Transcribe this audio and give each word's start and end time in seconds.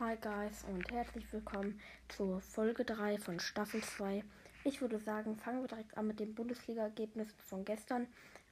Hi 0.00 0.14
guys 0.14 0.62
und 0.68 0.88
herzlich 0.92 1.24
willkommen 1.32 1.80
zur 2.06 2.40
Folge 2.40 2.84
3 2.84 3.18
von 3.18 3.40
Staffel 3.40 3.82
2. 3.82 4.22
Ich 4.62 4.80
würde 4.80 5.00
sagen, 5.00 5.36
fangen 5.36 5.60
wir 5.60 5.66
direkt 5.66 5.98
an 5.98 6.06
mit 6.06 6.20
den 6.20 6.36
Bundesliga-Ergebnissen 6.36 7.34
von 7.44 7.64
gestern 7.64 8.06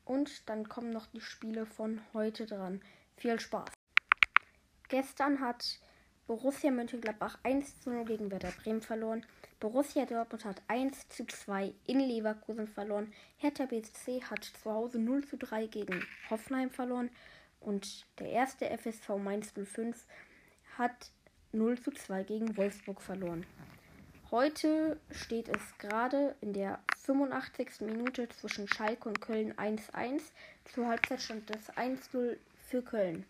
und 0.04 0.48
dann 0.48 0.68
kommen 0.68 0.90
noch 0.90 1.06
die 1.06 1.20
Spiele 1.20 1.64
von 1.64 2.00
heute 2.12 2.46
dran. 2.46 2.82
Viel 3.16 3.38
Spaß! 3.38 3.68
Gestern 4.88 5.38
hat 5.38 5.78
Borussia 6.26 6.72
Mönchengladbach 6.72 7.38
1 7.44 7.80
zu 7.80 7.90
0 7.90 8.04
gegen 8.06 8.32
Werder 8.32 8.50
Bremen 8.50 8.82
verloren. 8.82 9.24
Borussia 9.60 10.04
Dortmund 10.04 10.44
hat 10.44 10.60
1 10.66 11.10
zu 11.10 11.26
2 11.26 11.72
in 11.86 12.00
Leverkusen 12.00 12.66
verloren. 12.66 13.12
Hertha 13.36 13.66
BSC 13.66 14.20
hat 14.24 14.42
zu 14.42 14.72
Hause 14.72 14.98
0 14.98 15.24
zu 15.24 15.36
3 15.36 15.68
gegen 15.68 16.04
Hoffenheim 16.28 16.70
verloren. 16.70 17.08
Und 17.60 18.04
der 18.18 18.30
erste 18.30 18.66
FSV 18.76 19.10
Mainz 19.18 19.52
05 19.54 20.08
hat 20.76 21.12
0 21.56 21.80
zu 21.80 21.90
2 21.90 22.22
gegen 22.24 22.56
Wolfsburg 22.56 23.00
verloren. 23.00 23.46
Heute 24.30 24.98
steht 25.10 25.48
es 25.48 25.78
gerade 25.78 26.34
in 26.40 26.52
der 26.52 26.80
85. 27.04 27.82
Minute 27.82 28.28
zwischen 28.28 28.66
Schalke 28.66 29.08
und 29.08 29.20
Köln 29.20 29.54
1-1. 29.54 30.20
Zur 30.64 30.88
Halbzeit 30.88 31.22
stand 31.22 31.48
das 31.48 31.70
1-0 31.76 32.36
für 32.66 32.82
Köln. 32.82 33.24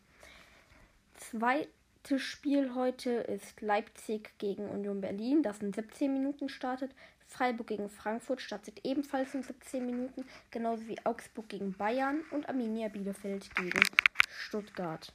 Zweites 1.14 2.22
Spiel 2.22 2.74
heute 2.74 3.10
ist 3.10 3.60
Leipzig 3.60 4.38
gegen 4.38 4.68
Union 4.68 5.00
Berlin, 5.00 5.42
das 5.42 5.60
in 5.60 5.72
17 5.72 6.12
Minuten 6.12 6.48
startet. 6.48 6.92
Freiburg 7.26 7.66
gegen 7.66 7.90
Frankfurt 7.90 8.40
startet 8.40 8.80
ebenfalls 8.84 9.34
in 9.34 9.42
17 9.42 9.84
Minuten, 9.84 10.24
genauso 10.50 10.86
wie 10.86 11.04
Augsburg 11.04 11.48
gegen 11.48 11.72
Bayern 11.74 12.22
und 12.30 12.48
Arminia 12.48 12.88
Bielefeld 12.88 13.54
gegen 13.54 13.80
Stuttgart. 14.28 15.12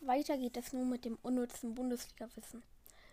Weiter 0.00 0.38
geht 0.38 0.56
es 0.56 0.72
nun 0.72 0.88
mit 0.88 1.04
dem 1.04 1.18
unnützen 1.22 1.74
Bundesliga-Wissen. 1.74 2.62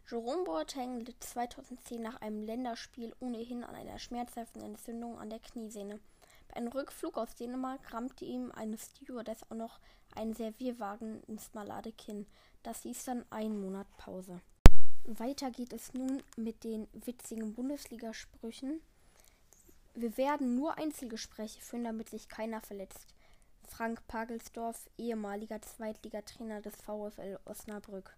Jerome 0.07 0.43
Boateng 0.43 0.99
litt 0.99 1.23
2010 1.23 1.99
nach 1.99 2.21
einem 2.21 2.43
Länderspiel 2.43 3.15
ohnehin 3.19 3.63
an 3.63 3.73
einer 3.73 3.97
schmerzhaften 3.97 4.61
Entzündung 4.61 5.17
an 5.17 5.31
der 5.31 5.39
Kniesehne. 5.39 5.99
Bei 6.47 6.57
einem 6.57 6.67
Rückflug 6.67 7.17
aus 7.17 7.33
Dänemark 7.33 7.91
rammte 7.91 8.23
ihm 8.23 8.51
eine 8.51 8.77
Stewardess 8.77 9.41
auch 9.49 9.55
noch 9.55 9.79
einen 10.13 10.35
Servierwagen 10.35 11.23
ins 11.23 11.55
malade 11.55 11.91
Kinn. 11.91 12.27
Das 12.61 12.83
hieß 12.83 13.05
dann 13.05 13.25
einen 13.31 13.59
Monat 13.59 13.87
Pause. 13.97 14.39
Weiter 15.05 15.49
geht 15.49 15.73
es 15.73 15.91
nun 15.95 16.21
mit 16.37 16.63
den 16.63 16.87
witzigen 16.93 17.55
Bundesligasprüchen. 17.55 18.79
Wir 19.95 20.15
werden 20.17 20.55
nur 20.55 20.77
Einzelgespräche 20.77 21.61
führen, 21.61 21.85
damit 21.85 22.09
sich 22.09 22.29
keiner 22.29 22.61
verletzt. 22.61 23.14
Frank 23.75 24.07
Pagelsdorf, 24.07 24.89
ehemaliger 24.97 25.61
Zweitligatrainer 25.61 26.61
des 26.61 26.75
VfL 26.77 27.37
Osnabrück. 27.43 28.15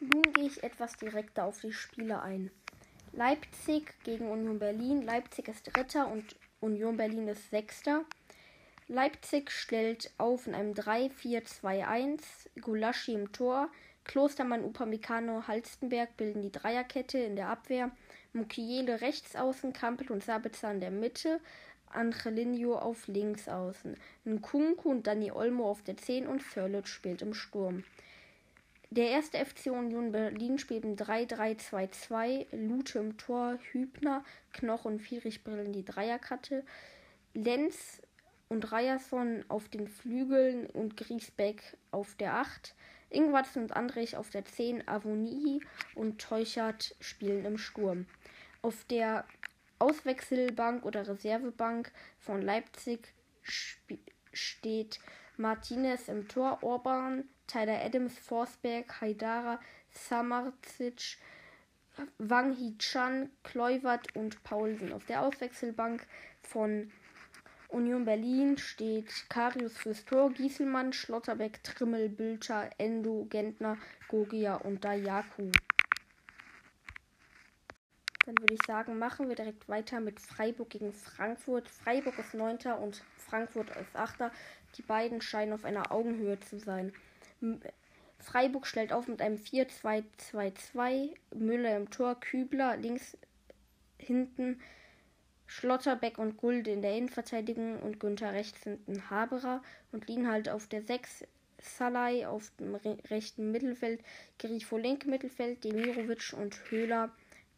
Nun 0.00 0.22
gehe 0.34 0.46
ich 0.46 0.64
etwas 0.64 0.96
direkter 0.96 1.44
auf 1.44 1.60
die 1.60 1.72
Spiele 1.72 2.22
ein. 2.22 2.50
Leipzig 3.12 3.94
gegen 4.02 4.28
Union 4.28 4.58
Berlin. 4.58 5.02
Leipzig 5.02 5.46
ist 5.46 5.72
Dritter 5.72 6.08
und 6.08 6.34
Union 6.58 6.96
Berlin 6.96 7.28
ist 7.28 7.48
Sechster. 7.50 8.04
Leipzig 8.88 9.52
stellt 9.52 10.10
auf 10.18 10.48
in 10.48 10.56
einem 10.56 10.72
3-4-2-1. 10.72 12.20
Gulaschi 12.60 13.14
im 13.14 13.30
Tor. 13.30 13.68
Klostermann, 14.02 14.64
Upamecano, 14.64 15.46
Halstenberg 15.46 16.16
bilden 16.16 16.42
die 16.42 16.52
Dreierkette 16.52 17.18
in 17.18 17.36
der 17.36 17.48
Abwehr. 17.48 17.92
Mukiele 18.36 19.00
rechts 19.00 19.34
außen, 19.34 19.72
Kampel 19.72 20.12
und 20.12 20.22
Sabitzer 20.22 20.70
in 20.70 20.80
der 20.80 20.90
Mitte. 20.90 21.40
Angelino 21.88 22.76
auf 22.76 23.08
links 23.08 23.48
außen. 23.48 23.96
Nkunku 24.24 24.90
und 24.90 25.06
Dani 25.06 25.32
Olmo 25.32 25.70
auf 25.70 25.82
der 25.82 25.96
10 25.96 26.26
und 26.26 26.42
Förlitz 26.42 26.88
spielt 26.88 27.22
im 27.22 27.32
Sturm. 27.32 27.84
Der 28.90 29.10
erste 29.10 29.44
FC 29.44 29.66
Union 29.66 30.12
Berlin 30.12 30.58
spielt 30.58 30.84
im 30.84 30.96
3-3-2-2. 30.96 32.54
Lute 32.56 32.98
im 32.98 33.16
Tor, 33.16 33.58
Hübner, 33.72 34.22
Knoch 34.52 34.84
und 34.84 35.00
Fierich 35.00 35.42
brillen 35.42 35.72
die 35.72 35.84
Dreierkette. 35.84 36.64
Lenz 37.34 38.00
und 38.48 38.70
Ryerson 38.70 39.44
auf 39.48 39.68
den 39.68 39.88
Flügeln 39.88 40.66
und 40.66 40.96
Griesbeck 40.96 41.76
auf 41.90 42.14
der 42.14 42.34
8. 42.34 42.74
Ingwarzen 43.10 43.62
und 43.62 43.72
Andrich 43.72 44.16
auf 44.16 44.30
der 44.30 44.44
10. 44.44 44.86
Avoni 44.86 45.60
und 45.94 46.20
Teuchert 46.20 46.94
spielen 47.00 47.44
im 47.44 47.58
Sturm. 47.58 48.06
Auf 48.66 48.82
der 48.86 49.24
Auswechselbank 49.78 50.84
oder 50.84 51.06
Reservebank 51.06 51.92
von 52.18 52.42
Leipzig 52.42 53.14
steht 54.32 54.98
Martinez 55.36 56.08
im 56.08 56.26
Tor, 56.26 56.58
Orban, 56.64 57.28
Tyler 57.46 57.80
Adams, 57.80 58.18
Forsberg, 58.18 59.00
Haidara, 59.00 59.60
Samardzic, 59.92 61.18
Wang 62.18 62.56
Hichan, 62.56 63.30
Kluivert 63.44 64.16
und 64.16 64.42
Paulsen. 64.42 64.92
Auf 64.92 65.06
der 65.06 65.22
Auswechselbank 65.22 66.04
von 66.42 66.90
Union 67.68 68.04
Berlin 68.04 68.58
steht 68.58 69.30
Karius 69.30 69.78
fürs 69.78 70.04
Tor, 70.06 70.32
Gieselmann, 70.32 70.92
Schlotterbeck, 70.92 71.62
Trimmel, 71.62 72.08
Bülter, 72.08 72.70
Endo, 72.78 73.28
Gentner, 73.30 73.78
Gogia 74.08 74.56
und 74.56 74.84
Dayaku. 74.84 75.52
Dann 78.26 78.38
würde 78.40 78.54
ich 78.54 78.66
sagen, 78.66 78.98
machen 78.98 79.28
wir 79.28 79.36
direkt 79.36 79.68
weiter 79.68 80.00
mit 80.00 80.18
Freiburg 80.18 80.70
gegen 80.70 80.92
Frankfurt. 80.92 81.68
Freiburg 81.68 82.18
ist 82.18 82.34
9. 82.34 82.58
und 82.82 83.04
Frankfurt 83.16 83.70
ist 83.70 83.94
8. 83.94 84.32
Die 84.76 84.82
beiden 84.82 85.20
scheinen 85.20 85.52
auf 85.52 85.64
einer 85.64 85.92
Augenhöhe 85.92 86.38
zu 86.40 86.58
sein. 86.58 86.92
Freiburg 88.18 88.66
stellt 88.66 88.92
auf 88.92 89.06
mit 89.06 89.22
einem 89.22 89.36
4-2-2-2. 89.36 91.14
Müller 91.36 91.76
im 91.76 91.88
Tor, 91.90 92.18
Kübler 92.18 92.76
links 92.76 93.16
hinten, 93.98 94.60
Schlotterbeck 95.46 96.18
und 96.18 96.36
Gulde 96.36 96.72
in 96.72 96.82
der 96.82 96.96
Innenverteidigung 96.96 97.80
und 97.80 98.00
Günther 98.00 98.32
rechts 98.32 98.64
hinten 98.64 99.08
Haberer 99.08 99.62
und 99.92 100.08
liegen 100.08 100.28
halt 100.28 100.48
auf 100.48 100.66
der 100.66 100.82
6 100.82 101.24
Salai 101.58 102.26
auf 102.26 102.50
dem 102.58 102.74
rechten 102.74 103.52
Mittelfeld, 103.52 104.00
Grifo 104.38 104.76
linke 104.76 105.08
Mittelfeld, 105.08 105.62
Demirovic 105.62 106.34
und 106.36 106.60
Höhler 106.70 107.10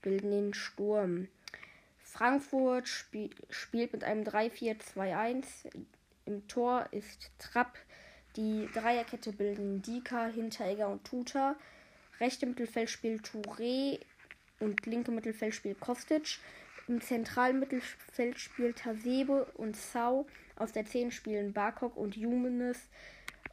bilden 0.02 0.30
den 0.30 0.54
Sturm. 0.54 1.28
Frankfurt 2.02 2.88
spiel, 2.88 3.30
spielt 3.50 3.92
mit 3.92 4.04
einem 4.04 4.24
3-4-2-1. 4.24 5.44
Im 6.24 6.46
Tor 6.48 6.86
ist 6.90 7.30
Trapp. 7.38 7.78
Die 8.36 8.68
Dreierkette 8.72 9.32
bilden 9.32 9.82
Dika, 9.82 10.26
Hinteregger 10.26 10.88
und 10.88 11.04
Tuta. 11.04 11.56
Rechte 12.20 12.46
Mittelfeld 12.46 12.90
spielt 12.90 13.26
Touré 13.26 14.00
und 14.60 14.86
linke 14.86 15.10
Mittelfeld 15.10 15.54
spielt 15.54 15.80
Kostic. 15.80 16.38
Im 16.88 17.00
zentralen 17.00 17.60
Mittelfeld 17.60 18.38
spielt 18.38 18.84
Hasebe 18.84 19.44
und 19.54 19.76
Sau. 19.76 20.26
Aus 20.56 20.72
der 20.72 20.86
10 20.86 21.12
spielen 21.12 21.52
Barkok 21.52 21.96
und 21.96 22.16
Jumenes. 22.16 22.88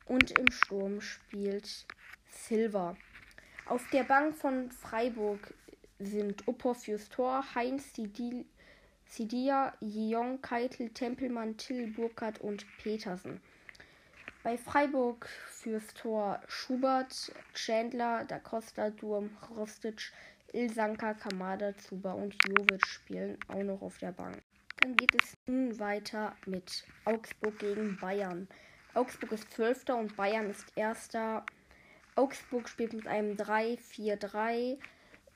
Und 0.05 0.31
im 0.38 0.50
Sturm 0.51 1.01
spielt 1.01 1.85
Silva. 2.29 2.95
Auf 3.66 3.88
der 3.91 4.03
Bank 4.03 4.35
von 4.35 4.72
Freiburg 4.72 5.53
sind 6.00 6.47
Upper 6.47 6.75
fürs 6.75 7.09
Tor, 7.09 7.44
Heinz, 7.56 7.94
Sidia, 9.07 9.73
Jeong, 9.79 10.41
Keitel, 10.41 10.89
Tempelmann, 10.89 11.57
Till, 11.57 11.88
Burkhardt 11.88 12.39
und 12.41 12.66
Petersen. 12.78 13.39
Bei 14.44 14.57
Freiburg 14.57 15.28
fürs 15.50 15.94
Tor 15.94 16.39
Schubert, 16.47 17.31
Chandler, 17.53 18.25
Da 18.25 18.39
Costa, 18.39 18.89
Durm, 18.91 19.29
Rostic, 19.55 20.11
Ilsanka, 20.53 21.13
Kamada, 21.13 21.75
Zuba 21.78 22.13
und 22.13 22.35
Jovic 22.45 22.85
spielen 22.85 23.38
auch 23.47 23.63
noch 23.63 23.81
auf 23.81 23.97
der 23.97 24.11
Bank. 24.11 24.41
Dann 24.81 24.95
geht 24.95 25.16
es 25.16 25.35
nun 25.47 25.79
weiter 25.79 26.35
mit 26.45 26.84
Augsburg 27.05 27.57
gegen 27.57 27.97
Bayern. 27.97 28.47
Augsburg 28.94 29.31
ist 29.31 29.52
Zwölfter 29.52 29.97
und 29.97 30.16
Bayern 30.16 30.49
ist 30.49 30.66
Erster. 30.75 31.43
Augsburg 32.16 32.70
spielt 32.70 32.93
mit 32.93 33.08
einem 33.08 33.35
3-4-3 33.35 34.78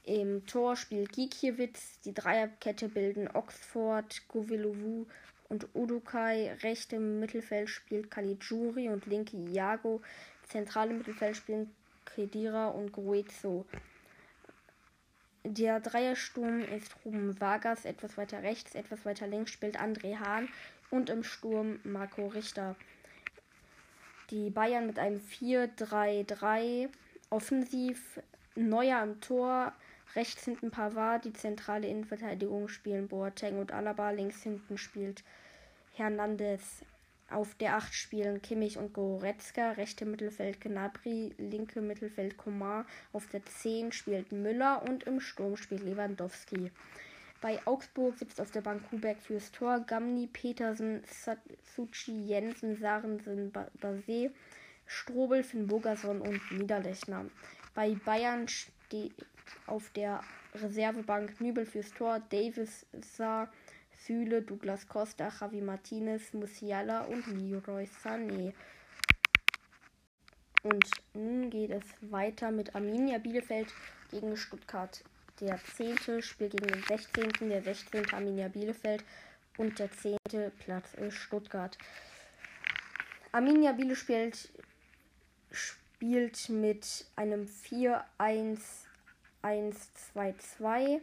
im 0.10 0.48
Tor 0.48 0.76
spielt 0.76 1.12
Gikiewicz, 1.14 2.00
die 2.02 2.16
Dreierkette 2.16 2.90
bilden 2.90 3.30
Oxford, 3.32 4.28
Govilovu 4.28 5.06
und 5.50 5.68
Udukai. 5.76 6.54
Rechte 6.64 6.96
im 6.96 7.20
Mittelfeld 7.20 7.70
spielt 7.70 8.10
Caligiuri 8.10 8.90
und 8.90 9.06
linke 9.06 9.38
Iago. 9.38 10.02
Zentrale 10.48 10.96
Mittelfeld 10.96 11.38
spielen 11.38 11.72
Kedira 12.06 12.70
und 12.70 12.92
Gruezo. 12.92 13.68
Der 15.44 15.80
Dreiersturm 15.80 16.62
ist 16.62 16.96
Ruben 17.06 17.40
Vargas, 17.40 17.86
etwas 17.86 18.18
weiter 18.18 18.42
rechts, 18.42 18.74
etwas 18.74 19.06
weiter 19.06 19.28
links 19.28 19.52
spielt 19.52 19.80
André 19.80 20.18
Hahn 20.18 20.50
und 20.90 21.12
im 21.12 21.24
Sturm 21.24 21.80
Marco 21.84 22.26
Richter. 22.28 22.76
Die 24.32 24.50
Bayern 24.50 24.88
mit 24.88 24.98
einem 24.98 25.20
4-3-3 25.20 26.90
offensiv. 27.30 28.20
Neuer 28.56 29.02
im 29.04 29.22
Tor, 29.22 29.74
Rechts 30.16 30.46
hinten 30.46 30.72
Pavard, 30.72 31.26
die 31.26 31.34
zentrale 31.34 31.88
Innenverteidigung 31.88 32.68
spielen 32.68 33.08
Boateng 33.08 33.60
und 33.60 33.72
Alaba. 33.72 34.10
Links 34.10 34.42
hinten 34.44 34.78
spielt 34.78 35.24
Hernandez. 35.94 36.84
auf 37.32 37.54
der 37.56 37.76
8 37.76 37.94
spielen 37.94 38.42
Kimmich 38.42 38.78
und 38.78 38.94
Goretzka, 38.94 39.72
rechte 39.72 40.06
Mittelfeld 40.06 40.62
Gnabry, 40.62 41.34
linke 41.38 41.82
Mittelfeld 41.82 42.38
Komar, 42.38 42.86
auf 43.14 43.28
der 43.28 43.46
10 43.46 43.92
spielt 43.92 44.32
Müller 44.32 44.84
und 44.88 45.04
im 45.04 45.20
Sturm 45.20 45.56
spielt 45.56 45.84
Lewandowski. 45.84 46.72
Bei 47.42 47.60
Augsburg 47.66 48.18
sitzt 48.18 48.42
auf 48.42 48.52
der 48.52 48.62
Bank 48.62 48.82
Huberg 48.92 49.18
fürs 49.22 49.52
Tor, 49.52 49.80
Gamni, 49.80 50.28
Petersen, 50.28 51.04
Suchi, 51.76 52.26
Jensen, 52.26 52.76
Sarensen, 52.78 53.54
Basé, 53.82 54.32
Strobel, 54.86 55.44
Finn 55.44 55.68
Bogerson 55.68 56.20
und 56.20 56.42
Niederlechner. 56.52 57.26
Bei 57.76 57.96
Bayern 58.04 58.48
steht 58.48 59.14
auf 59.68 59.90
der 59.92 60.22
Reservebank 60.54 61.40
Nübel 61.42 61.66
fürs 61.66 61.92
Tor, 61.94 62.19
Davis, 62.30 62.86
Saar, 63.01 63.51
Süle, 64.06 64.42
Douglas 64.42 64.88
Costa, 64.88 65.30
Javi 65.30 65.62
Martinez, 65.62 66.34
Musiala 66.34 67.01
und 67.01 67.25
Leroy 67.28 67.88
Sané. 68.04 68.54
Und 70.63 70.90
nun 71.13 71.50
geht 71.50 71.72
es 71.72 71.84
weiter 72.01 72.51
mit 72.51 72.75
Arminia 72.75 73.18
Bielefeld 73.18 73.68
gegen 74.12 74.36
Stuttgart. 74.36 75.04
Der 75.40 75.57
10. 75.57 76.22
spielt 76.22 76.51
gegen 76.51 76.68
den 76.68 76.84
16. 76.84 77.50
Der 77.50 77.62
16. 77.62 78.13
Arminia 78.13 78.50
Bielefeld 78.50 79.04
und 79.57 79.80
der 79.80 79.92
10. 79.92 80.18
Platz 80.60 80.94
ist 80.96 81.16
Stuttgart. 81.16 81.78
Arminia 83.31 83.72
Bielefeld 83.72 84.50
spielt 85.51 86.50
mit 86.50 87.06
einem 87.16 87.48
4-1-1-2-2. 89.44 91.01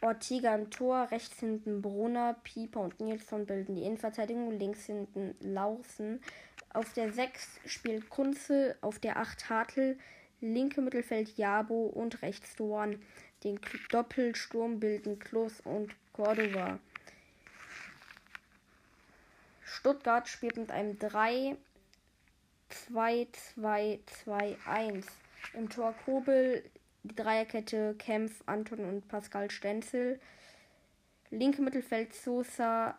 Ortega 0.00 0.54
im 0.54 0.70
Tor, 0.70 1.10
rechts 1.10 1.40
hinten 1.40 1.82
Brunner, 1.82 2.36
Pieper 2.44 2.80
und 2.80 3.00
Nilsson 3.00 3.46
bilden 3.46 3.74
die 3.74 3.82
Innenverteidigung, 3.82 4.52
links 4.52 4.86
hinten 4.86 5.34
Lausen. 5.40 6.20
Auf 6.72 6.92
der 6.92 7.12
6 7.12 7.60
spielt 7.66 8.08
Kunze, 8.08 8.76
auf 8.80 9.00
der 9.00 9.16
8 9.16 9.50
Hartl, 9.50 9.98
linke 10.40 10.80
Mittelfeld 10.80 11.36
Jabo 11.36 11.86
und 11.86 12.22
rechts 12.22 12.54
Duan. 12.54 13.02
Den 13.42 13.58
Doppelsturm 13.90 14.78
bilden 14.78 15.18
Klos 15.18 15.60
und 15.64 15.94
Cordova. 16.12 16.78
Stuttgart 19.64 20.28
spielt 20.28 20.56
mit 20.56 20.70
einem 20.70 20.98
3 20.98 21.56
2 22.68 23.28
2 23.32 24.00
2 24.24 24.56
1. 24.66 25.06
Im 25.54 25.68
Tor 25.70 25.94
Kobel, 26.04 26.62
die 27.08 27.14
Dreierkette 27.14 27.94
Kempf, 27.98 28.42
Anton 28.46 28.80
und 28.80 29.08
Pascal 29.08 29.50
Stenzel. 29.50 30.20
Linke 31.30 31.62
Mittelfeld 31.62 32.14
Sosa, 32.14 32.98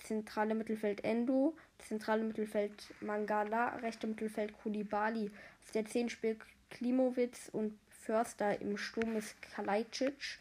zentrale 0.00 0.54
Mittelfeld 0.54 1.04
Endo, 1.04 1.54
zentrale 1.78 2.24
Mittelfeld 2.24 2.92
Mangala, 3.00 3.76
rechte 3.76 4.06
Mittelfeld 4.06 4.52
Kulibali. 4.62 5.30
Auf 5.62 5.70
der 5.72 5.84
10 5.84 6.10
spielt 6.10 6.40
Klimowitz 6.70 7.48
und 7.52 7.78
Förster 7.88 8.60
im 8.60 8.76
Sturm 8.76 9.16
ist 9.16 9.40
Kalajdzic. 9.40 10.38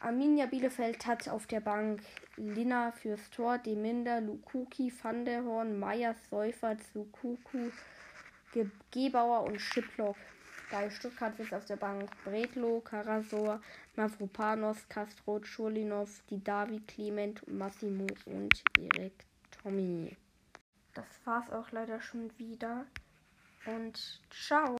Arminia 0.00 0.46
Bielefeld 0.46 1.06
hat 1.06 1.28
auf 1.28 1.46
der 1.46 1.60
Bank 1.60 2.00
Lina 2.36 2.92
fürs 2.92 3.28
Tor, 3.30 3.58
Deminder, 3.58 4.20
Lukuki, 4.20 4.92
Van 5.02 5.24
der 5.24 5.44
Horn, 5.44 5.78
Meier, 5.78 6.14
Seufert, 6.30 6.80
Sukuku, 6.92 7.70
Gebauer 8.92 9.42
und 9.42 9.60
Schiplock. 9.60 10.16
Bei 10.70 10.90
Stuttgart 10.90 11.36
sitzt 11.36 11.54
auf 11.54 11.64
der 11.64 11.76
Bank 11.76 12.10
Bredlo, 12.24 12.80
Karasor, 12.80 13.60
Mavropanos, 13.96 14.88
Castro, 14.88 15.42
Schulinov, 15.42 16.22
Didavi, 16.30 16.80
Clement, 16.80 17.46
Massimo 17.48 18.06
und 18.26 18.62
Erik 18.78 19.24
Tommy. 19.50 20.16
Das 20.94 21.06
war's 21.24 21.50
auch 21.50 21.70
leider 21.70 22.00
schon 22.00 22.30
wieder. 22.38 22.84
Und 23.66 24.20
ciao. 24.30 24.77